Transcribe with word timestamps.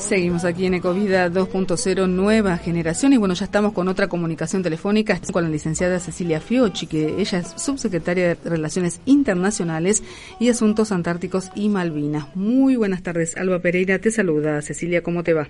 Seguimos 0.00 0.44
aquí 0.44 0.64
en 0.64 0.74
Ecovida 0.74 1.30
2.0 1.30 2.08
Nueva 2.08 2.56
Generación 2.56 3.12
y 3.12 3.18
bueno, 3.18 3.34
ya 3.34 3.44
estamos 3.44 3.72
con 3.74 3.86
otra 3.86 4.08
comunicación 4.08 4.62
telefónica 4.62 5.20
con 5.30 5.44
la 5.44 5.50
licenciada 5.50 6.00
Cecilia 6.00 6.40
Fiocchi, 6.40 6.86
que 6.86 7.20
ella 7.20 7.38
es 7.38 7.54
subsecretaria 7.56 8.28
de 8.28 8.50
Relaciones 8.50 9.00
Internacionales 9.04 10.02
y 10.40 10.48
Asuntos 10.48 10.90
Antárticos 10.90 11.50
y 11.54 11.68
Malvinas. 11.68 12.34
Muy 12.34 12.76
buenas 12.76 13.02
tardes, 13.02 13.36
Alba 13.36 13.60
Pereira 13.60 13.98
te 13.98 14.10
saluda. 14.10 14.62
Cecilia, 14.62 15.02
¿cómo 15.02 15.22
te 15.22 15.34
va? 15.34 15.48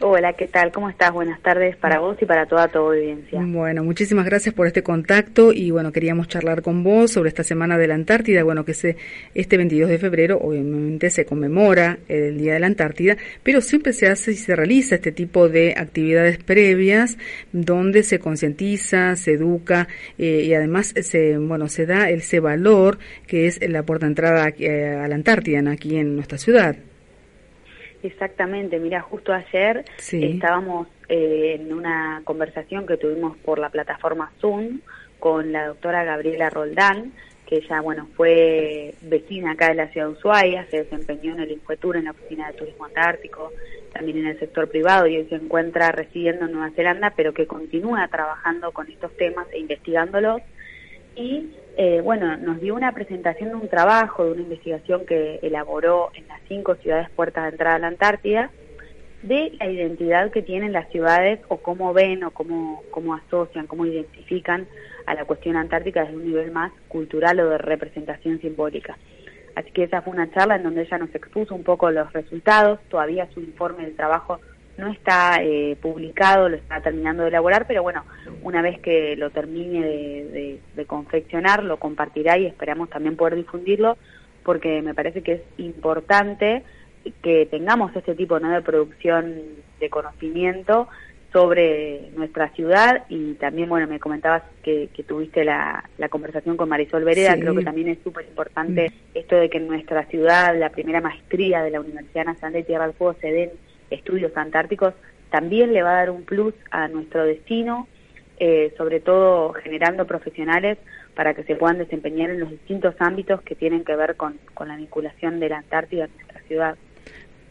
Hola, 0.00 0.34
¿qué 0.34 0.46
tal? 0.46 0.70
¿Cómo 0.70 0.88
estás? 0.88 1.12
Buenas 1.12 1.40
tardes 1.42 1.74
para 1.76 1.98
vos 1.98 2.16
y 2.20 2.24
para 2.24 2.46
toda 2.46 2.68
tu 2.68 2.78
audiencia. 2.78 3.42
Bueno, 3.44 3.82
muchísimas 3.82 4.24
gracias 4.26 4.54
por 4.54 4.68
este 4.68 4.84
contacto 4.84 5.52
y 5.52 5.72
bueno, 5.72 5.90
queríamos 5.90 6.28
charlar 6.28 6.62
con 6.62 6.84
vos 6.84 7.10
sobre 7.10 7.30
esta 7.30 7.42
Semana 7.42 7.76
de 7.76 7.88
la 7.88 7.96
Antártida, 7.96 8.44
bueno, 8.44 8.64
que 8.64 8.74
se, 8.74 8.96
este 9.34 9.56
22 9.56 9.88
de 9.88 9.98
febrero 9.98 10.38
obviamente 10.40 11.10
se 11.10 11.24
conmemora 11.24 11.98
el 12.06 12.38
Día 12.38 12.52
de 12.52 12.60
la 12.60 12.68
Antártida, 12.68 13.16
pero 13.42 13.60
siempre 13.60 13.92
se 13.92 14.06
hace 14.06 14.30
y 14.30 14.36
se 14.36 14.54
realiza 14.54 14.94
este 14.94 15.10
tipo 15.10 15.48
de 15.48 15.74
actividades 15.76 16.38
previas 16.38 17.18
donde 17.50 18.04
se 18.04 18.20
concientiza, 18.20 19.16
se 19.16 19.32
educa 19.32 19.88
eh, 20.16 20.44
y 20.44 20.54
además 20.54 20.94
se, 21.02 21.38
bueno, 21.38 21.66
se 21.68 21.86
da 21.86 22.08
ese 22.08 22.38
valor 22.38 22.98
que 23.26 23.48
es 23.48 23.58
la 23.68 23.82
puerta 23.82 24.06
de 24.06 24.10
entrada 24.10 24.48
eh, 24.60 24.94
a 24.94 25.08
la 25.08 25.16
Antártida 25.16 25.68
aquí 25.72 25.96
en 25.96 26.14
nuestra 26.14 26.38
ciudad. 26.38 26.76
Exactamente, 28.08 28.78
mira, 28.78 29.02
justo 29.02 29.34
ayer 29.34 29.84
estábamos 29.98 30.88
eh, 31.10 31.58
en 31.60 31.74
una 31.74 32.22
conversación 32.24 32.86
que 32.86 32.96
tuvimos 32.96 33.36
por 33.36 33.58
la 33.58 33.68
plataforma 33.68 34.32
Zoom 34.40 34.80
con 35.18 35.52
la 35.52 35.66
doctora 35.66 36.04
Gabriela 36.04 36.48
Roldán, 36.48 37.12
que 37.46 37.56
ella, 37.56 37.82
bueno, 37.82 38.08
fue 38.16 38.94
vecina 39.02 39.52
acá 39.52 39.68
de 39.68 39.74
la 39.74 39.88
ciudad 39.88 40.06
de 40.06 40.12
Ushuaia, 40.14 40.66
se 40.70 40.84
desempeñó 40.84 41.34
en 41.34 41.40
el 41.40 41.52
Infuetur, 41.52 41.98
en 41.98 42.06
la 42.06 42.12
Oficina 42.12 42.50
de 42.50 42.56
Turismo 42.56 42.86
Antártico, 42.86 43.52
también 43.92 44.18
en 44.18 44.26
el 44.28 44.38
sector 44.38 44.70
privado 44.70 45.06
y 45.06 45.18
hoy 45.18 45.26
se 45.26 45.34
encuentra 45.34 45.92
residiendo 45.92 46.46
en 46.46 46.52
Nueva 46.52 46.70
Zelanda, 46.74 47.12
pero 47.14 47.34
que 47.34 47.46
continúa 47.46 48.08
trabajando 48.08 48.72
con 48.72 48.90
estos 48.90 49.14
temas 49.18 49.46
e 49.52 49.58
investigándolos. 49.58 50.40
Y 51.14 51.50
eh, 51.80 52.00
bueno, 52.00 52.36
nos 52.36 52.60
dio 52.60 52.74
una 52.74 52.90
presentación 52.90 53.50
de 53.50 53.54
un 53.54 53.68
trabajo, 53.68 54.24
de 54.24 54.32
una 54.32 54.42
investigación 54.42 55.06
que 55.06 55.38
elaboró 55.42 56.10
en 56.12 56.26
las 56.26 56.40
cinco 56.48 56.74
ciudades 56.74 57.08
puertas 57.10 57.44
de 57.44 57.50
entrada 57.50 57.76
a 57.76 57.78
la 57.78 57.86
Antártida, 57.86 58.50
de 59.22 59.52
la 59.60 59.70
identidad 59.70 60.32
que 60.32 60.42
tienen 60.42 60.72
las 60.72 60.90
ciudades 60.90 61.38
o 61.46 61.58
cómo 61.58 61.92
ven 61.92 62.24
o 62.24 62.32
cómo, 62.32 62.82
cómo 62.90 63.14
asocian, 63.14 63.68
cómo 63.68 63.86
identifican 63.86 64.66
a 65.06 65.14
la 65.14 65.24
cuestión 65.24 65.54
antártica 65.54 66.02
desde 66.02 66.16
un 66.16 66.24
nivel 66.24 66.50
más 66.50 66.72
cultural 66.88 67.38
o 67.38 67.48
de 67.48 67.58
representación 67.58 68.40
simbólica. 68.40 68.98
Así 69.54 69.70
que 69.70 69.84
esa 69.84 70.02
fue 70.02 70.14
una 70.14 70.32
charla 70.32 70.56
en 70.56 70.64
donde 70.64 70.82
ella 70.82 70.98
nos 70.98 71.14
expuso 71.14 71.54
un 71.54 71.62
poco 71.62 71.92
los 71.92 72.12
resultados, 72.12 72.80
todavía 72.88 73.28
su 73.32 73.38
informe 73.38 73.84
del 73.84 73.94
trabajo 73.94 74.40
no 74.78 74.86
está 74.88 75.42
eh, 75.42 75.76
publicado, 75.82 76.48
lo 76.48 76.56
está 76.56 76.80
terminando 76.80 77.24
de 77.24 77.30
elaborar, 77.30 77.66
pero 77.66 77.82
bueno, 77.82 78.04
una 78.42 78.62
vez 78.62 78.78
que 78.80 79.16
lo 79.16 79.30
termine 79.30 79.84
de, 79.84 80.60
confeccionar, 80.86 81.64
lo 81.64 81.78
compartirá 81.78 82.38
y 82.38 82.46
esperamos 82.46 82.88
también 82.88 83.16
poder 83.16 83.34
difundirlo, 83.34 83.98
porque 84.44 84.80
me 84.80 84.94
parece 84.94 85.22
que 85.22 85.32
es 85.32 85.42
importante 85.58 86.62
que 87.22 87.46
tengamos 87.46 87.94
este 87.94 88.14
tipo 88.14 88.38
¿no? 88.38 88.50
de 88.50 88.62
producción 88.62 89.34
de 89.80 89.90
conocimiento 89.90 90.88
sobre 91.32 92.10
nuestra 92.16 92.48
ciudad 92.50 93.04
y 93.08 93.34
también, 93.34 93.68
bueno, 93.68 93.86
me 93.88 93.98
comentabas 93.98 94.44
que, 94.62 94.88
tuviste 95.06 95.44
la, 95.44 95.84
conversación 96.08 96.56
con 96.56 96.68
Marisol 96.68 97.04
Vereda, 97.04 97.36
creo 97.36 97.54
que 97.54 97.64
también 97.64 97.88
es 97.88 97.98
súper 98.02 98.26
importante 98.26 98.92
esto 99.12 99.36
de 99.36 99.50
que 99.50 99.58
en 99.58 99.66
nuestra 99.66 100.04
ciudad 100.06 100.56
la 100.56 100.70
primera 100.70 101.00
maestría 101.00 101.62
de 101.62 101.70
la 101.70 101.80
Universidad 101.80 102.24
Nacional 102.24 102.52
de 102.52 102.62
Tierra 102.62 102.86
del 102.86 102.94
Fuego 102.94 103.16
se 103.20 103.32
den 103.32 103.50
estudios 103.90 104.36
antárticos, 104.36 104.94
también 105.30 105.72
le 105.72 105.82
va 105.82 105.90
a 105.90 105.96
dar 105.96 106.10
un 106.10 106.24
plus 106.24 106.54
a 106.70 106.88
nuestro 106.88 107.24
destino, 107.24 107.86
eh, 108.38 108.72
sobre 108.76 109.00
todo 109.00 109.52
generando 109.52 110.06
profesionales 110.06 110.78
para 111.14 111.34
que 111.34 111.42
se 111.42 111.56
puedan 111.56 111.78
desempeñar 111.78 112.30
en 112.30 112.40
los 112.40 112.50
distintos 112.50 112.94
ámbitos 113.00 113.42
que 113.42 113.56
tienen 113.56 113.84
que 113.84 113.96
ver 113.96 114.16
con, 114.16 114.38
con 114.54 114.68
la 114.68 114.76
vinculación 114.76 115.40
de 115.40 115.48
la 115.48 115.58
Antártida 115.58 116.04
en 116.04 116.12
nuestra 116.14 116.40
ciudad. 116.42 116.76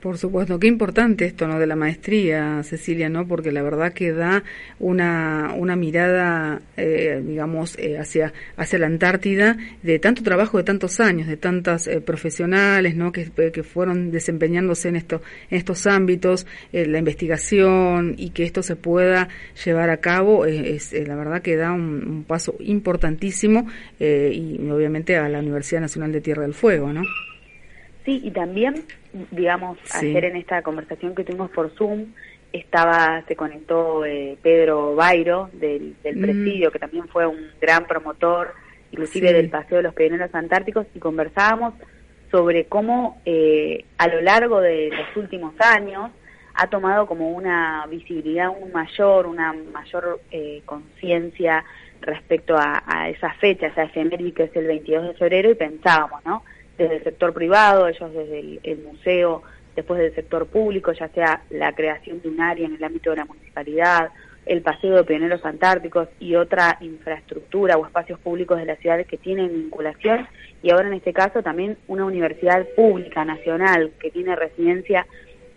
Por 0.08 0.18
supuesto, 0.18 0.58
qué 0.58 0.68
importante 0.68 1.26
esto 1.26 1.50
¿no? 1.50 1.60
de 1.60 1.68
la 1.68 1.76
maestría, 1.76 2.64
Cecilia, 2.64 3.10
¿no? 3.10 3.28
porque 3.28 3.52
la 3.52 3.62
verdad 3.62 3.92
que 3.92 4.14
da 4.14 4.42
una, 4.80 5.54
una 5.54 5.76
mirada, 5.76 6.62
eh, 6.78 7.22
digamos, 7.28 7.78
eh, 7.78 7.98
hacia, 7.98 8.32
hacia 8.56 8.80
la 8.80 8.86
Antártida 8.86 9.58
de 9.84 10.00
tanto 10.00 10.24
trabajo 10.24 10.60
de 10.60 10.64
tantos 10.64 11.02
años, 11.02 11.28
de 11.28 11.36
tantas 11.36 11.88
eh, 11.88 12.00
profesionales 12.00 12.96
¿no? 12.96 13.12
que, 13.12 13.30
que 13.52 13.64
fueron 13.64 14.10
desempeñándose 14.10 14.88
en, 14.88 14.96
esto, 14.96 15.22
en 15.50 15.58
estos 15.58 15.86
ámbitos, 15.86 16.48
la 16.72 17.00
investigación 17.00 18.16
y 18.18 18.30
que 18.30 18.44
esto 18.44 18.64
se 18.64 18.78
pueda 18.78 19.28
llevar 19.66 19.90
a 19.90 19.98
cabo, 19.98 20.46
es 20.46 20.94
la 20.94 21.18
verdad 21.18 21.42
que 21.42 21.58
da 21.58 21.74
un, 21.74 22.08
un 22.08 22.24
paso 22.24 22.56
importantísimo 22.60 23.68
y 24.00 24.70
obviamente 24.70 25.18
a 25.18 25.28
la 25.28 25.40
Universidad 25.40 25.82
Nacional 25.82 26.14
de 26.14 26.22
Tierra 26.22 26.44
del 26.44 26.54
Fuego, 26.54 26.94
¿no? 26.94 27.02
Sí, 28.08 28.22
y 28.24 28.32
también, 28.32 28.86
digamos, 29.32 29.78
ayer 29.94 30.24
en 30.24 30.38
esta 30.38 30.62
conversación 30.62 31.14
que 31.14 31.26
tuvimos 31.26 31.52
por 31.52 31.72
Zoom, 31.72 32.14
estaba, 32.54 33.22
se 33.28 33.36
conectó 33.36 34.06
eh, 34.06 34.38
Pedro 34.42 34.96
Bairo 34.96 35.50
del, 35.52 35.94
del 36.04 36.16
mm. 36.16 36.22
presidio, 36.22 36.72
que 36.72 36.80
también 36.80 37.10
fue 37.10 37.28
un 37.28 37.50
gran 37.60 37.86
promotor, 37.86 38.54
inclusive 38.94 39.34
del 39.34 39.50
Paseo 39.50 39.80
de 39.80 39.84
los 39.84 39.94
Pioneros 39.94 40.34
Antárticos, 40.34 40.88
y 40.96 41.00
conversábamos 41.00 41.74
sobre 42.32 42.68
cómo 42.68 43.22
eh, 43.26 43.84
a 43.98 44.08
lo 44.08 44.22
largo 44.22 44.62
de 44.62 44.90
los 44.90 45.18
últimos 45.18 45.54
años 45.60 46.10
ha 46.54 46.68
tomado 46.68 47.08
como 47.08 47.32
una 47.32 47.88
visibilidad 47.90 48.48
un 48.58 48.72
mayor, 48.72 49.28
una 49.28 49.52
mayor 49.52 50.22
eh, 50.32 50.62
conciencia 50.64 51.66
respecto 52.00 52.56
a, 52.56 52.84
a, 52.88 53.10
esa 53.10 53.34
fecha, 53.34 53.68
esa 53.68 53.84
efeméride 53.84 54.32
que 54.32 54.44
es 54.44 54.56
el 54.56 54.66
22 54.66 55.10
de 55.10 55.14
febrero, 55.16 55.52
y 55.52 55.56
pensábamos, 55.56 56.24
¿no? 56.24 56.46
Desde 56.78 56.98
el 56.98 57.04
sector 57.04 57.34
privado, 57.34 57.88
ellos 57.88 58.14
desde 58.14 58.60
el, 58.64 58.78
museo, 58.80 59.44
después 59.76 60.00
del 60.00 60.14
sector 60.16 60.48
público, 60.48 60.92
ya 60.92 61.08
sea 61.10 61.42
la 61.50 61.74
creación 61.74 62.22
de 62.22 62.30
un 62.30 62.42
área 62.42 62.68
en 62.68 62.76
el 62.76 62.84
ámbito 62.84 63.10
de 63.12 63.18
la 63.18 63.26
municipalidad, 63.26 64.10
el 64.46 64.62
paseo 64.62 64.96
de 64.96 65.04
pioneros 65.04 65.44
antárticos 65.46 66.08
y 66.20 66.36
otra 66.36 66.78
infraestructura 66.80 67.78
o 67.78 67.86
espacios 67.86 68.20
públicos 68.20 68.58
de 68.58 68.66
la 68.66 68.76
ciudad 68.78 69.06
que 69.06 69.18
tienen 69.18 69.50
vinculación. 69.50 70.28
Y 70.64 70.72
ahora 70.72 70.88
en 70.88 70.94
este 70.94 71.14
caso 71.14 71.44
también 71.44 71.78
una 71.88 72.06
universidad 72.06 72.66
pública 72.76 73.26
nacional 73.26 73.92
que 74.00 74.10
tiene 74.10 74.36
residencia 74.36 75.06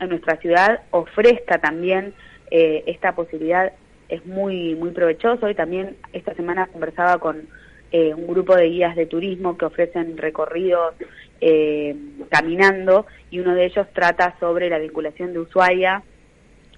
en 0.01 0.09
nuestra 0.09 0.37
ciudad 0.37 0.81
ofrezca 0.91 1.59
también 1.59 2.15
eh, 2.51 2.83
esta 2.87 3.15
posibilidad. 3.15 3.73
Es 4.09 4.27
muy 4.27 4.75
muy 4.75 4.91
provechoso. 4.91 5.49
Y 5.49 5.55
también 5.55 5.97
esta 6.13 6.35
semana 6.35 6.67
conversaba 6.67 7.19
con 7.19 7.47
eh, 7.93 8.15
un 8.15 8.29
grupo 8.29 8.55
de 8.55 8.69
guías 8.69 8.95
de 8.95 9.07
turismo 9.07 9.59
que 9.59 9.65
ofrecen 9.65 10.17
recorridos 10.17 10.95
eh, 11.41 11.97
caminando 12.29 13.07
y 13.33 13.41
uno 13.41 13.55
de 13.55 13.67
ellos 13.67 13.87
trata 13.93 14.37
sobre 14.39 14.71
la 14.71 14.79
vinculación 14.79 15.33
de 15.33 15.41
Ushuaia 15.41 16.05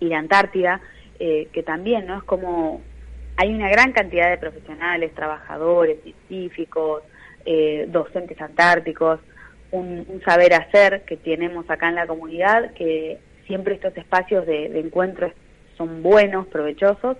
y 0.00 0.06
la 0.06 0.18
Antártida, 0.18 0.80
eh, 1.18 1.48
que 1.52 1.62
también 1.62 2.06
no 2.06 2.16
es 2.16 2.22
como 2.22 2.80
hay 3.36 3.52
una 3.52 3.68
gran 3.68 3.92
cantidad 3.92 4.30
de 4.30 4.38
profesionales, 4.38 5.14
trabajadores, 5.14 5.98
científicos, 6.02 7.02
docentes 7.88 8.40
antárticos, 8.40 9.18
un, 9.70 10.22
saber 10.24 10.54
hacer 10.54 11.02
que 11.02 11.16
tenemos 11.16 11.68
acá 11.68 11.88
en 11.88 11.96
la 11.96 12.06
comunidad, 12.06 12.72
que 12.74 13.18
siempre 13.46 13.74
estos 13.74 13.96
espacios 13.96 14.46
de, 14.46 14.68
de 14.68 14.80
encuentro 14.80 15.32
son 15.76 16.02
buenos, 16.02 16.46
provechosos 16.46 17.16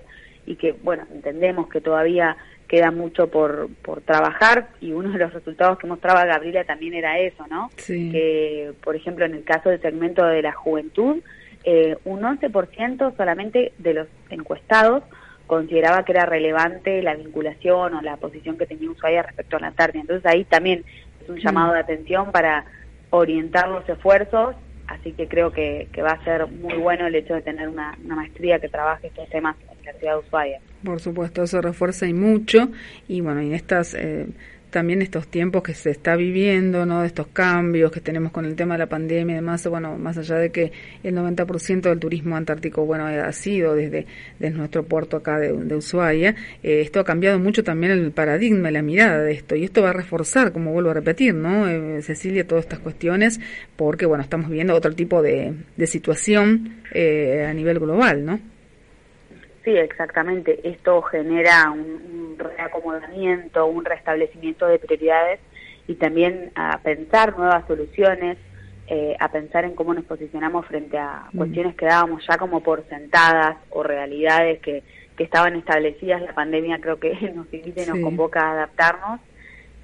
y 0.46 0.56
que, 0.56 0.72
bueno, 0.72 1.04
entendemos 1.12 1.68
que 1.68 1.80
todavía 1.80 2.36
queda 2.68 2.90
mucho 2.90 3.28
por, 3.28 3.68
por 3.82 4.00
trabajar 4.00 4.68
y 4.80 4.92
uno 4.92 5.10
de 5.10 5.18
los 5.18 5.32
resultados 5.34 5.78
que 5.78 5.86
mostraba 5.86 6.24
Gabriela 6.24 6.64
también 6.64 6.94
era 6.94 7.18
eso, 7.18 7.46
¿no? 7.48 7.70
Que, 7.86 8.72
por 8.82 8.96
ejemplo, 8.96 9.26
en 9.26 9.34
el 9.34 9.44
caso 9.44 9.68
del 9.68 9.80
segmento 9.80 10.24
de 10.24 10.40
la 10.40 10.52
juventud, 10.52 11.18
eh, 11.64 11.96
un 12.04 12.22
11% 12.22 13.16
solamente 13.16 13.72
de 13.78 13.94
los 13.94 14.08
encuestados 14.30 15.04
consideraba 15.46 16.04
que 16.04 16.12
era 16.12 16.24
relevante 16.24 17.02
la 17.02 17.14
vinculación 17.14 17.94
o 17.94 18.00
la 18.00 18.16
posición 18.16 18.56
que 18.56 18.64
tenía 18.66 18.90
Ushuaia 18.90 19.22
respecto 19.22 19.58
a 19.58 19.60
la 19.60 19.66
Antártida. 19.66 20.00
Entonces 20.00 20.24
ahí 20.24 20.44
también 20.44 20.82
es 21.22 21.28
un 21.28 21.38
llamado 21.38 21.72
mm. 21.72 21.74
de 21.74 21.80
atención 21.80 22.32
para 22.32 22.64
orientar 23.10 23.68
los 23.68 23.86
esfuerzos, 23.86 24.56
así 24.92 25.12
que 25.12 25.28
creo 25.28 25.52
que, 25.52 25.88
que 25.92 26.02
va 26.02 26.10
a 26.10 26.24
ser 26.24 26.46
muy 26.46 26.74
bueno 26.74 27.06
el 27.06 27.14
hecho 27.14 27.34
de 27.34 27.42
tener 27.42 27.68
una, 27.68 27.96
maestría 28.04 28.58
que 28.58 28.68
trabaje 28.68 29.08
estos 29.08 29.28
temas 29.28 29.56
en 29.70 29.86
la 29.86 29.92
ciudad 29.94 30.14
de 30.14 30.18
Ushuaia. 30.20 30.60
Por 30.84 31.00
supuesto, 31.00 31.42
eso 31.42 31.60
refuerza 31.60 32.06
y 32.06 32.12
mucho. 32.12 32.68
Y 33.08 33.20
bueno, 33.20 33.40
en 33.40 33.54
estas 33.54 33.94
eh, 33.94 34.26
también 34.72 35.02
estos 35.02 35.28
tiempos 35.28 35.62
que 35.62 35.74
se 35.74 35.90
está 35.90 36.16
viviendo, 36.16 36.84
¿no? 36.84 37.02
De 37.02 37.06
estos 37.06 37.28
cambios 37.28 37.92
que 37.92 38.00
tenemos 38.00 38.32
con 38.32 38.44
el 38.44 38.56
tema 38.56 38.74
de 38.74 38.78
la 38.78 38.88
pandemia 38.88 39.34
y 39.34 39.36
demás, 39.36 39.64
bueno, 39.68 39.96
más 39.98 40.18
allá 40.18 40.36
de 40.38 40.50
que 40.50 40.72
el 41.04 41.14
90% 41.14 41.82
del 41.82 42.00
turismo 42.00 42.36
antártico, 42.36 42.84
bueno, 42.84 43.06
ha 43.06 43.32
sido 43.32 43.76
desde, 43.76 44.06
desde 44.40 44.56
nuestro 44.56 44.82
puerto 44.82 45.18
acá 45.18 45.38
de, 45.38 45.52
Ushuaia, 45.52 46.34
eh, 46.62 46.80
esto 46.80 46.98
ha 46.98 47.04
cambiado 47.04 47.38
mucho 47.38 47.62
también 47.62 47.92
el 47.92 48.10
paradigma, 48.10 48.70
la 48.72 48.82
mirada 48.82 49.22
de 49.22 49.32
esto, 49.32 49.54
y 49.54 49.64
esto 49.64 49.82
va 49.82 49.90
a 49.90 49.92
reforzar, 49.92 50.52
como 50.52 50.72
vuelvo 50.72 50.90
a 50.90 50.94
repetir, 50.94 51.34
¿no? 51.34 51.68
Eh, 51.68 52.02
Cecilia, 52.02 52.46
todas 52.46 52.64
estas 52.64 52.80
cuestiones, 52.80 53.40
porque, 53.76 54.06
bueno, 54.06 54.24
estamos 54.24 54.50
viendo 54.50 54.74
otro 54.74 54.92
tipo 54.94 55.22
de, 55.22 55.52
de 55.76 55.86
situación 55.86 56.78
eh, 56.92 57.46
a 57.48 57.54
nivel 57.54 57.78
global, 57.78 58.24
¿no? 58.24 58.51
Sí, 59.64 59.76
exactamente. 59.76 60.60
Esto 60.68 61.02
genera 61.02 61.70
un, 61.70 62.36
reacomodamiento, 62.38 63.66
un 63.66 63.84
restablecimiento 63.84 64.66
de 64.66 64.78
prioridades 64.78 65.38
y 65.86 65.94
también 65.94 66.50
a 66.56 66.78
pensar 66.78 67.38
nuevas 67.38 67.64
soluciones, 67.68 68.38
eh, 68.88 69.16
a 69.20 69.30
pensar 69.30 69.64
en 69.64 69.74
cómo 69.74 69.94
nos 69.94 70.04
posicionamos 70.04 70.66
frente 70.66 70.98
a 70.98 71.26
mm. 71.32 71.36
cuestiones 71.36 71.76
que 71.76 71.86
dábamos 71.86 72.26
ya 72.26 72.38
como 72.38 72.60
por 72.62 72.84
sentadas 72.88 73.56
o 73.70 73.84
realidades 73.84 74.60
que, 74.60 74.82
que 75.16 75.24
estaban 75.24 75.54
establecidas. 75.54 76.22
La 76.22 76.34
pandemia 76.34 76.80
creo 76.80 76.98
que 76.98 77.14
nos 77.34 77.52
invita 77.52 77.82
y 77.82 77.86
nos 77.86 78.00
convoca 78.00 78.40
a 78.40 78.52
adaptarnos. 78.52 79.20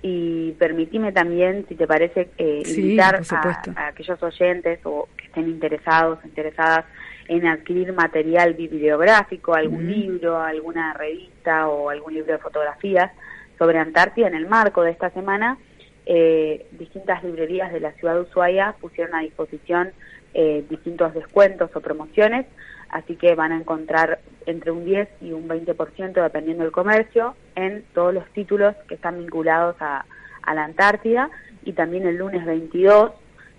Y 0.01 0.53
permitime 0.53 1.13
también, 1.13 1.67
si 1.69 1.75
te 1.75 1.87
parece, 1.87 2.29
eh, 2.39 2.63
invitar 2.67 3.21
a, 3.31 3.63
a, 3.77 3.87
aquellos 3.89 4.23
oyentes 4.23 4.81
o 4.85 5.09
que 5.17 5.27
estén 5.27 5.49
interesados, 5.49 6.25
interesadas 6.25 6.85
en 7.29 7.47
adquirir 7.47 7.93
material 7.93 8.55
bibliográfico, 8.55 9.55
algún 9.55 9.87
libro, 9.87 10.41
alguna 10.41 10.95
revista 10.95 11.69
o 11.69 11.91
algún 11.91 12.15
libro 12.15 12.33
de 12.33 12.39
fotografías 12.39 13.13
sobre 13.59 13.79
Antártida. 13.79 14.29
En 14.29 14.35
el 14.35 14.49
marco 14.49 14.83
de 14.83 14.91
esta 14.91 15.11
semana, 15.11 15.59
eh, 16.07 16.67
distintas 16.73 17.23
librerías 17.23 17.71
de 17.71 17.81
la 17.81 17.93
ciudad 17.93 18.15
de 18.15 18.23
Ushuaia 18.23 18.75
pusieron 18.81 19.15
a 19.15 19.21
disposición 19.21 19.93
eh, 20.33 20.65
distintos 20.71 21.13
descuentos 21.13 21.71
o 21.75 21.81
promociones, 21.81 22.47
así 22.89 23.17
que 23.17 23.35
van 23.35 23.53
a 23.53 23.57
encontrar 23.57 24.21
entre 24.47 24.71
un 24.71 24.87
10 24.87 25.09
y 25.21 25.33
un 25.33 25.49
20% 25.49 26.23
dependiendo 26.23 26.65
del 26.65 26.73
comercio 26.73 27.35
en 27.55 27.85
todos 27.93 28.15
los 28.15 28.27
títulos 28.31 28.75
que 28.89 28.95
están 28.95 29.19
vinculados 29.19 29.77
a, 29.81 30.07
a 30.43 30.55
la 30.55 30.65
Antártida 30.65 31.31
y 31.65 31.73
también 31.73 32.07
el 32.07 32.17
lunes 32.17 32.47
22 32.47 33.13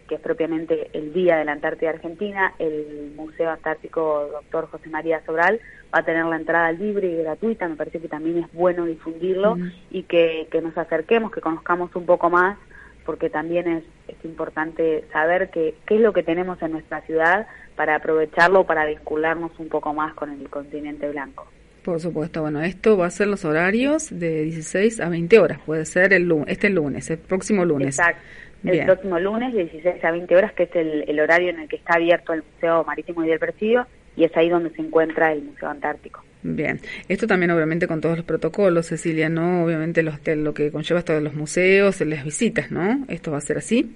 que 0.09 0.15
es 0.15 0.21
propiamente 0.21 0.89
el 0.93 1.13
Día 1.13 1.37
de 1.37 1.45
la 1.45 1.53
Antártida 1.53 1.91
Argentina, 1.91 2.53
el 2.57 3.13
Museo 3.15 3.51
Antártico 3.51 4.41
Dr. 4.51 4.67
José 4.71 4.89
María 4.89 5.23
Sobral 5.25 5.61
va 5.93 5.99
a 5.99 6.03
tener 6.03 6.25
la 6.25 6.35
entrada 6.35 6.71
libre 6.71 7.07
y 7.07 7.17
gratuita, 7.17 7.67
me 7.67 7.75
parece 7.75 8.01
que 8.01 8.07
también 8.07 8.39
es 8.39 8.51
bueno 8.51 8.85
difundirlo 8.85 9.57
y 9.91 10.03
que, 10.03 10.47
nos 10.61 10.77
acerquemos, 10.77 11.31
que 11.31 11.41
conozcamos 11.41 11.95
un 11.95 12.05
poco 12.05 12.29
más, 12.29 12.57
porque 13.05 13.29
también 13.29 13.67
es, 13.67 13.83
es 14.07 14.25
importante 14.25 15.05
saber 15.13 15.51
que, 15.51 15.75
qué 15.85 15.95
es 15.95 16.01
lo 16.01 16.11
que 16.11 16.23
tenemos 16.23 16.61
en 16.61 16.71
nuestra 16.71 17.01
ciudad 17.01 17.47
para 17.75 17.95
aprovecharlo, 17.95 18.65
para 18.65 18.85
vincularnos 18.85 19.51
un 19.59 19.69
poco 19.69 19.93
más 19.93 20.13
con 20.15 20.31
el 20.31 20.49
continente 20.49 21.07
blanco. 21.09 21.47
Por 21.89 21.99
supuesto, 21.99 22.41
bueno, 22.41 22.61
esto 22.61 22.97
va 22.97 23.07
a 23.07 23.09
ser 23.09 23.27
los 23.27 23.45
horarios 23.45 24.09
de 24.11 24.43
16 24.43 24.99
a 24.99 25.09
20 25.09 25.39
horas, 25.39 25.59
puede 25.65 25.85
ser 25.85 26.13
el 26.13 26.23
lunes, 26.23 26.47
este 26.49 26.69
lunes, 26.69 27.09
el 27.09 27.17
próximo 27.17 27.65
lunes. 27.65 27.97
Exacto 27.97 28.21
el 28.63 28.85
próximo 28.85 29.19
lunes, 29.19 29.53
de 29.53 29.65
16 29.65 30.03
a 30.03 30.11
20 30.11 30.35
horas, 30.35 30.53
que 30.53 30.63
es 30.63 30.75
el, 30.75 31.19
horario 31.19 31.49
en 31.49 31.59
el 31.59 31.69
que 31.69 31.77
está 31.77 31.93
abierto 31.95 32.33
el 32.33 32.43
Museo 32.53 32.83
Marítimo 32.83 33.23
y 33.23 33.27
del 33.29 33.39
Presidio, 33.39 33.87
y 34.15 34.25
es 34.25 34.35
ahí 34.35 34.49
donde 34.49 34.69
se 34.71 34.81
encuentra 34.81 35.31
el 35.31 35.43
Museo 35.43 35.69
Antártico. 35.69 36.23
Bien, 36.41 36.79
esto 37.07 37.27
también 37.27 37.51
obviamente 37.51 37.87
con 37.87 38.01
todos 38.01 38.17
los 38.17 38.25
protocolos, 38.25 38.87
Cecilia, 38.87 39.29
¿no? 39.29 39.63
Obviamente 39.63 40.03
los, 40.03 40.15
lo 40.27 40.53
que 40.53 40.71
conlleva 40.71 40.99
esto 40.99 41.13
de 41.13 41.21
los 41.21 41.33
museos, 41.33 42.01
las 42.01 42.23
visitas, 42.23 42.71
¿no? 42.71 43.05
¿Esto 43.07 43.31
va 43.31 43.37
a 43.37 43.41
ser 43.41 43.57
así? 43.57 43.95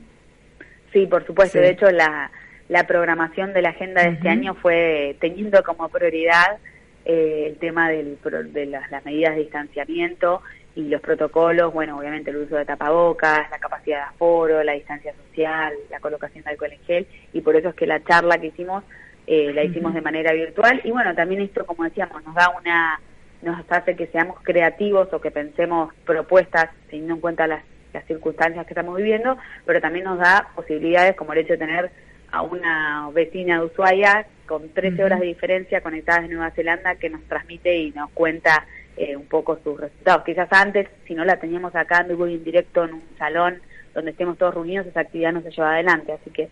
Sí, 0.92 1.06
por 1.07 1.25
supuesto. 1.25 1.60
De 1.60 1.69
hecho, 1.69 1.89
la, 1.92 2.31
la 2.69 2.88
programación 2.88 3.54
de 3.54 3.62
la 3.62 3.69
agenda 3.69 4.04
de 4.04 4.10
este 4.10 4.30
año 4.30 4.56
fue 4.56 5.16
teniendo 5.19 5.63
como 5.63 5.89
prioridad 5.89 6.57
eh, 7.05 7.45
el 7.47 7.57
tema 7.57 7.89
del, 7.89 8.17
de 8.53 8.65
las, 8.65 8.89
las 8.91 9.03
medidas 9.05 9.35
de 9.35 9.41
distanciamiento 9.41 10.41
y 10.75 10.83
los 10.83 11.01
protocolos, 11.01 11.73
bueno, 11.73 12.00
obviamente 12.00 12.31
el 12.31 12.38
uso 12.38 12.55
de 12.55 12.65
tapabocas, 12.65 13.50
la 13.51 13.59
capacidad 13.59 13.97
de 13.97 14.03
aforo, 14.03 14.63
la 14.63 14.73
distancia 14.73 15.13
social, 15.13 15.73
la 15.91 16.00
colocación 16.00 16.44
de 16.44 16.51
alcohol 16.51 16.71
en 16.71 16.79
gel, 16.85 17.07
y 17.31 17.41
por 17.41 17.55
eso 17.55 17.69
es 17.69 17.75
que 17.75 17.85
la 17.85 18.03
charla 18.03 18.39
que 18.39 18.47
hicimos 18.47 18.83
eh, 19.27 19.53
la 19.53 19.63
hicimos 19.63 19.94
de 19.94 20.01
manera 20.01 20.33
virtual, 20.33 20.81
y 20.83 20.91
bueno, 20.91 21.13
también 21.13 21.41
esto, 21.41 21.65
como 21.65 21.83
decíamos, 21.83 22.23
nos 22.25 22.35
da 22.35 22.50
una, 22.59 23.00
nos 23.41 23.63
hace 23.69 23.95
que 23.95 24.07
seamos 24.07 24.39
creativos 24.41 25.13
o 25.13 25.21
que 25.21 25.31
pensemos 25.31 25.94
propuestas 26.05 26.69
teniendo 26.89 27.15
en 27.15 27.21
cuenta 27.21 27.47
las, 27.47 27.63
las 27.94 28.05
circunstancias 28.05 28.65
que 28.65 28.73
estamos 28.73 28.97
viviendo, 28.97 29.38
pero 29.65 29.79
también 29.79 30.05
nos 30.05 30.17
da 30.19 30.50
posibilidades 30.55 31.15
como 31.15 31.33
el 31.33 31.39
hecho 31.39 31.53
de 31.53 31.59
tener 31.59 31.91
a 32.33 32.41
una 32.41 33.09
vecina 33.13 33.59
de 33.59 33.65
Ushuaia 33.68 34.25
con 34.47 34.68
13 34.69 35.03
horas 35.03 35.19
de 35.19 35.27
diferencia 35.27 35.81
conectadas 35.81 36.24
de 36.24 36.33
Nueva 36.33 36.50
Zelanda 36.50 36.95
que 36.95 37.09
nos 37.09 37.21
transmite 37.25 37.77
y 37.77 37.91
nos 37.91 38.09
cuenta 38.09 38.65
eh, 38.97 39.15
un 39.15 39.27
poco 39.27 39.59
sus 39.63 39.80
resultados. 39.80 40.24
Quizás 40.24 40.47
antes, 40.51 40.89
si 41.07 41.13
no 41.13 41.25
la 41.25 41.39
teníamos 41.39 41.75
acá 41.75 42.01
en 42.01 42.07
vivo 42.07 42.25
en 42.25 42.44
directo 42.44 42.85
en 42.85 42.95
un 42.95 43.03
salón 43.19 43.62
donde 43.94 44.12
estemos 44.12 44.39
todos 44.39 44.56
reunidos, 44.56 44.88
esa 44.88 45.01
actividad 45.01 45.31
no 45.31 45.44
se 45.44 45.51
lleva 45.51 45.74
adelante. 45.74 46.12
Así 46.12 46.31
que 46.31 46.50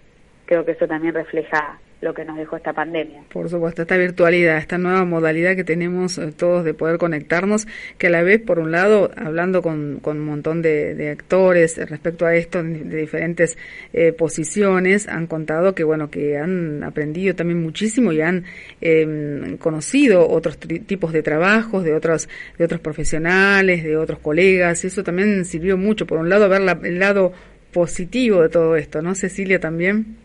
creo 0.51 0.65
que 0.65 0.71
eso 0.71 0.85
también 0.85 1.13
refleja 1.13 1.79
lo 2.01 2.13
que 2.13 2.25
nos 2.25 2.35
dejó 2.35 2.57
esta 2.57 2.73
pandemia. 2.73 3.23
Por 3.31 3.47
supuesto, 3.47 3.83
esta 3.83 3.95
virtualidad, 3.95 4.57
esta 4.57 4.77
nueva 4.77 5.05
modalidad 5.05 5.55
que 5.55 5.63
tenemos 5.63 6.17
eh, 6.17 6.33
todos 6.35 6.65
de 6.65 6.73
poder 6.73 6.97
conectarnos, 6.97 7.67
que 7.97 8.07
a 8.07 8.09
la 8.09 8.21
vez, 8.21 8.41
por 8.41 8.59
un 8.59 8.69
lado, 8.69 9.11
hablando 9.15 9.61
con, 9.61 9.99
con 10.01 10.19
un 10.19 10.25
montón 10.25 10.61
de, 10.61 11.09
actores 11.09 11.77
respecto 11.89 12.25
a 12.25 12.35
esto, 12.35 12.61
de 12.61 12.99
diferentes 12.99 13.57
eh, 13.93 14.11
posiciones, 14.11 15.07
han 15.07 15.25
contado 15.25 15.73
que, 15.73 15.85
bueno, 15.85 16.09
que 16.09 16.37
han 16.37 16.83
aprendido 16.83 17.33
también 17.33 17.61
muchísimo 17.61 18.11
y 18.11 18.19
han 18.19 18.43
em, 18.81 19.55
conocido 19.55 20.27
otros 20.27 20.57
tipos 20.57 21.13
de 21.13 21.23
trabajos 21.23 21.85
de 21.85 21.93
otros, 21.93 22.27
de 22.57 22.65
otros 22.65 22.81
profesionales, 22.81 23.85
de 23.85 23.95
otros 23.95 24.19
colegas, 24.19 24.83
y 24.83 24.87
eso 24.87 25.01
también 25.01 25.45
sirvió 25.45 25.77
mucho, 25.77 26.05
por 26.05 26.17
un 26.17 26.27
lado, 26.27 26.49
ver 26.49 26.61
el 26.83 26.99
lado 26.99 27.31
positivo 27.71 28.41
de 28.41 28.49
todo 28.49 28.75
esto, 28.75 29.01
¿no, 29.01 29.15
Cecilia, 29.15 29.57
también? 29.57 30.17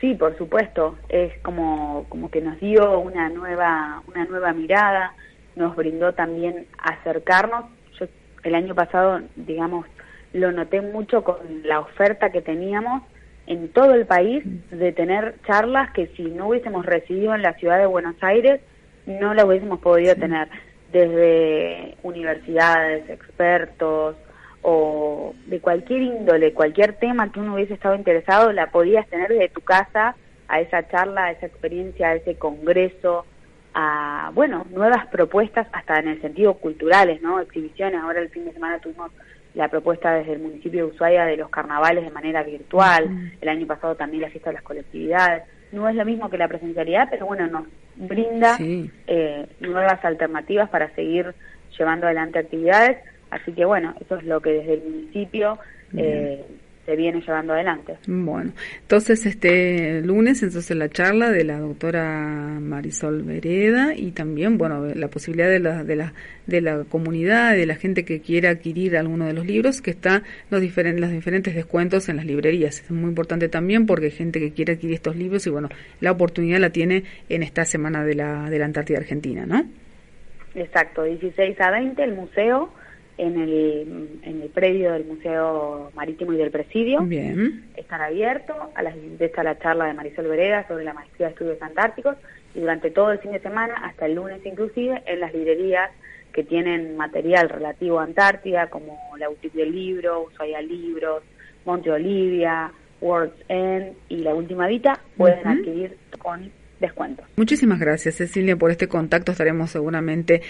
Sí, 0.00 0.14
por 0.14 0.36
supuesto, 0.36 0.98
es 1.08 1.38
como, 1.42 2.06
como 2.08 2.30
que 2.30 2.40
nos 2.40 2.58
dio 2.60 2.98
una 2.98 3.28
nueva, 3.28 4.02
una 4.08 4.24
nueva 4.24 4.52
mirada, 4.52 5.14
nos 5.56 5.76
brindó 5.76 6.12
también 6.14 6.66
acercarnos. 6.78 7.66
Yo 7.98 8.06
el 8.42 8.54
año 8.54 8.74
pasado, 8.74 9.20
digamos, 9.36 9.86
lo 10.32 10.52
noté 10.52 10.80
mucho 10.80 11.22
con 11.22 11.36
la 11.62 11.80
oferta 11.80 12.30
que 12.30 12.42
teníamos 12.42 13.02
en 13.46 13.68
todo 13.68 13.94
el 13.94 14.06
país 14.06 14.42
de 14.70 14.92
tener 14.92 15.36
charlas 15.46 15.92
que 15.92 16.08
si 16.08 16.24
no 16.24 16.48
hubiésemos 16.48 16.84
recibido 16.84 17.34
en 17.34 17.42
la 17.42 17.54
ciudad 17.54 17.78
de 17.78 17.86
Buenos 17.86 18.16
Aires, 18.20 18.60
no 19.06 19.34
las 19.34 19.44
hubiésemos 19.44 19.80
podido 19.80 20.14
tener. 20.16 20.48
Desde 20.92 21.96
universidades, 22.02 23.08
expertos, 23.10 24.16
o 24.66 25.34
de 25.44 25.60
cualquier 25.60 26.00
índole, 26.00 26.54
cualquier 26.54 26.94
tema 26.94 27.30
que 27.30 27.38
uno 27.38 27.54
hubiese 27.54 27.74
estado 27.74 27.94
interesado, 27.96 28.50
la 28.50 28.68
podías 28.68 29.06
tener 29.08 29.28
desde 29.28 29.50
tu 29.50 29.60
casa 29.60 30.16
a 30.48 30.60
esa 30.60 30.88
charla, 30.88 31.26
a 31.26 31.30
esa 31.32 31.44
experiencia, 31.44 32.08
a 32.08 32.14
ese 32.14 32.36
congreso, 32.36 33.26
a, 33.74 34.30
bueno, 34.32 34.64
nuevas 34.70 35.06
propuestas 35.08 35.66
hasta 35.70 35.98
en 35.98 36.08
el 36.08 36.22
sentido 36.22 36.54
culturales, 36.54 37.20
¿no? 37.20 37.40
Exhibiciones. 37.40 38.00
Ahora 38.00 38.20
el 38.20 38.30
fin 38.30 38.46
de 38.46 38.54
semana 38.54 38.78
tuvimos 38.78 39.10
la 39.52 39.68
propuesta 39.68 40.14
desde 40.14 40.32
el 40.32 40.38
municipio 40.40 40.86
de 40.86 40.92
Ushuaia 40.92 41.26
de 41.26 41.36
los 41.36 41.50
carnavales 41.50 42.02
de 42.02 42.10
manera 42.10 42.42
virtual. 42.42 43.32
El 43.42 43.48
año 43.50 43.66
pasado 43.66 43.96
también 43.96 44.22
la 44.22 44.30
fiesta 44.30 44.48
de 44.48 44.54
las 44.54 44.62
colectividades. 44.62 45.42
No 45.72 45.86
es 45.90 45.94
lo 45.94 46.06
mismo 46.06 46.30
que 46.30 46.38
la 46.38 46.48
presencialidad, 46.48 47.08
pero 47.10 47.26
bueno, 47.26 47.46
nos 47.48 47.64
brinda 47.96 48.56
eh, 48.58 49.46
nuevas 49.60 50.02
alternativas 50.02 50.70
para 50.70 50.88
seguir 50.94 51.34
llevando 51.76 52.06
adelante 52.06 52.38
actividades 52.38 52.96
Así 53.34 53.52
que 53.52 53.64
bueno, 53.64 53.92
eso 54.00 54.16
es 54.16 54.24
lo 54.24 54.40
que 54.40 54.50
desde 54.50 54.74
el 54.74 54.82
municipio 54.84 55.58
eh, 55.96 56.40
se 56.86 56.94
viene 56.94 57.20
llevando 57.20 57.52
adelante. 57.52 57.96
Bueno, 58.06 58.52
entonces 58.80 59.26
este 59.26 60.02
lunes, 60.02 60.40
entonces 60.44 60.76
la 60.76 60.88
charla 60.88 61.30
de 61.30 61.42
la 61.42 61.58
doctora 61.58 62.60
Marisol 62.60 63.24
Vereda 63.24 63.92
y 63.96 64.12
también, 64.12 64.56
bueno, 64.56 64.86
la 64.94 65.08
posibilidad 65.08 65.48
de 65.48 65.58
la, 65.58 65.82
de 65.82 65.96
la, 65.96 66.12
de 66.46 66.60
la 66.60 66.84
comunidad, 66.84 67.54
de 67.54 67.66
la 67.66 67.74
gente 67.74 68.04
que 68.04 68.20
quiera 68.20 68.50
adquirir 68.50 68.96
alguno 68.96 69.26
de 69.26 69.32
los 69.32 69.44
libros, 69.44 69.82
que 69.82 69.90
está 69.90 70.22
los 70.50 70.60
diferentes, 70.60 71.00
los 71.00 71.10
diferentes 71.10 71.56
descuentos 71.56 72.08
en 72.08 72.16
las 72.16 72.26
librerías. 72.26 72.82
Es 72.82 72.90
muy 72.92 73.08
importante 73.08 73.48
también 73.48 73.84
porque 73.84 74.06
hay 74.06 74.12
gente 74.12 74.38
que 74.38 74.52
quiere 74.52 74.74
adquirir 74.74 74.94
estos 74.94 75.16
libros 75.16 75.44
y 75.48 75.50
bueno, 75.50 75.70
la 76.00 76.12
oportunidad 76.12 76.60
la 76.60 76.70
tiene 76.70 77.02
en 77.28 77.42
esta 77.42 77.64
semana 77.64 78.04
de 78.04 78.14
la, 78.14 78.48
de 78.48 78.60
la 78.60 78.66
Antártida 78.66 78.98
Argentina, 78.98 79.44
¿no? 79.44 79.64
Exacto, 80.54 81.02
16 81.02 81.60
a 81.60 81.70
20 81.72 82.04
el 82.04 82.12
museo 82.12 82.72
en 83.16 83.40
el, 83.40 84.20
en 84.22 84.42
el 84.42 84.48
predio 84.48 84.92
del 84.92 85.04
Museo 85.04 85.90
Marítimo 85.94 86.32
y 86.32 86.36
del 86.36 86.50
Presidio. 86.50 87.00
Bien. 87.02 87.64
Estará 87.76 88.06
abierto, 88.06 88.54
a 88.74 88.82
las 88.82 88.94
está 89.18 89.42
la 89.42 89.58
charla 89.58 89.86
de 89.86 89.94
Marisol 89.94 90.26
Vereda 90.26 90.66
sobre 90.66 90.84
la 90.84 90.94
maestría 90.94 91.28
de 91.28 91.32
estudios 91.32 91.62
antárticos 91.62 92.16
y 92.54 92.60
durante 92.60 92.90
todo 92.90 93.12
el 93.12 93.18
fin 93.18 93.32
de 93.32 93.40
semana, 93.40 93.74
hasta 93.82 94.06
el 94.06 94.14
lunes 94.14 94.44
inclusive, 94.44 95.02
en 95.06 95.20
las 95.20 95.32
librerías 95.32 95.90
que 96.32 96.42
tienen 96.42 96.96
material 96.96 97.48
relativo 97.48 98.00
a 98.00 98.04
Antártida, 98.04 98.68
como 98.68 98.98
la 99.18 99.28
boutique 99.28 99.56
del 99.56 99.72
libro, 99.72 100.24
Ushuaia 100.24 100.60
Libros, 100.60 101.22
Monte 101.64 101.90
Olivia, 101.90 102.72
World's 103.00 103.36
End 103.48 103.94
y 104.08 104.16
La 104.18 104.34
Última 104.34 104.66
Vita, 104.66 104.98
pueden 105.16 105.46
adquirir 105.46 105.96
con 106.18 106.50
descuentos. 106.80 107.26
Muchísimas 107.36 107.78
gracias, 107.80 108.16
Cecilia, 108.16 108.56
por 108.56 108.70
este 108.70 108.88
contacto. 108.88 109.32
Estaremos 109.32 109.70
seguramente 109.70 110.42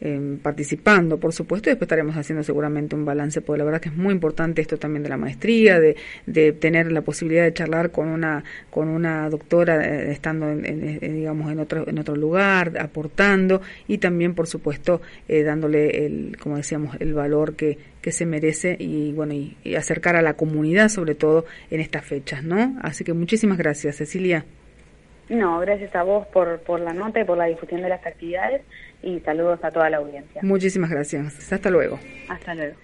eh, 0.00 0.38
participando, 0.42 1.18
por 1.18 1.32
supuesto, 1.32 1.68
y 1.68 1.72
después 1.72 1.86
estaremos 1.86 2.16
haciendo 2.16 2.42
seguramente 2.42 2.96
un 2.96 3.04
balance, 3.04 3.40
porque 3.40 3.58
la 3.58 3.64
verdad 3.64 3.80
que 3.80 3.88
es 3.88 3.96
muy 3.96 4.12
importante 4.12 4.62
esto 4.62 4.78
también 4.78 5.02
de 5.02 5.08
la 5.08 5.16
maestría, 5.16 5.80
de, 5.80 5.96
de 6.26 6.52
tener 6.52 6.90
la 6.92 7.02
posibilidad 7.02 7.44
de 7.44 7.52
charlar 7.52 7.90
con 7.90 8.08
una 8.08 8.44
con 8.70 8.88
una 8.88 9.28
doctora 9.28 9.84
eh, 9.84 10.12
estando, 10.12 10.48
en, 10.50 11.00
digamos, 11.00 11.50
en 11.50 11.60
otro 11.60 11.88
en 11.88 11.98
otro 11.98 12.16
lugar, 12.16 12.78
aportando 12.78 13.62
y 13.88 13.98
también, 13.98 14.34
por 14.34 14.46
supuesto, 14.46 15.00
eh, 15.28 15.42
dándole 15.42 16.06
el, 16.06 16.36
como 16.40 16.56
decíamos, 16.56 16.96
el 17.00 17.14
valor 17.14 17.54
que 17.56 17.78
que 18.00 18.12
se 18.12 18.24
merece 18.24 18.76
y 18.78 19.12
bueno 19.12 19.34
y 19.34 19.74
acercar 19.74 20.16
a 20.16 20.22
la 20.22 20.34
comunidad 20.34 20.88
sobre 20.88 21.14
todo 21.14 21.44
en 21.70 21.80
estas 21.80 22.04
fechas, 22.04 22.42
¿no? 22.42 22.78
Así 22.80 23.04
que 23.04 23.12
muchísimas 23.12 23.58
gracias, 23.58 23.96
Cecilia. 23.96 24.44
No, 25.30 25.60
gracias 25.60 25.94
a 25.94 26.02
vos 26.02 26.26
por, 26.26 26.58
por 26.60 26.80
la 26.80 26.92
nota 26.92 27.20
y 27.20 27.24
por 27.24 27.38
la 27.38 27.44
difusión 27.44 27.82
de 27.82 27.88
las 27.88 28.04
actividades 28.04 28.62
y 29.00 29.20
saludos 29.20 29.60
a 29.62 29.70
toda 29.70 29.88
la 29.88 29.98
audiencia. 29.98 30.42
Muchísimas 30.42 30.90
gracias. 30.90 31.52
Hasta 31.52 31.70
luego. 31.70 32.00
Hasta 32.28 32.54
luego. 32.54 32.76